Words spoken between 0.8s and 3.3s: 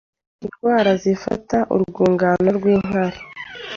zifata urwungano rw’inkari